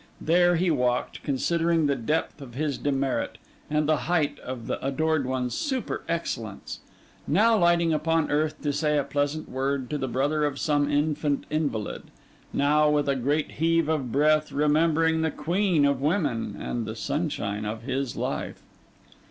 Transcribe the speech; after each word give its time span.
There 0.19 0.55
he 0.55 0.71
walked, 0.71 1.21
considering 1.21 1.85
the 1.85 1.93
depth 1.95 2.41
of 2.41 2.55
his 2.55 2.79
demerit 2.79 3.37
and 3.69 3.87
the 3.87 3.97
height 4.09 4.39
of 4.39 4.65
the 4.65 4.83
adored 4.83 5.27
one's 5.27 5.53
super 5.53 6.01
excellence; 6.09 6.79
now 7.27 7.55
lighting 7.55 7.93
upon 7.93 8.31
earth 8.31 8.59
to 8.63 8.73
say 8.73 8.97
a 8.97 9.03
pleasant 9.03 9.47
word 9.47 9.91
to 9.91 9.99
the 9.99 10.07
brother 10.07 10.43
of 10.43 10.57
some 10.57 10.89
infant 10.89 11.45
invalid; 11.51 12.05
now, 12.51 12.89
with 12.89 13.07
a 13.07 13.15
great 13.15 13.51
heave 13.61 13.89
of 13.89 14.11
breath, 14.11 14.51
remembering 14.51 15.21
the 15.21 15.29
queen 15.29 15.85
of 15.85 16.01
women, 16.01 16.55
and 16.59 16.87
the 16.87 16.95
sunshine 16.95 17.63
of 17.63 17.83
his 17.83 18.15
life. 18.15 18.63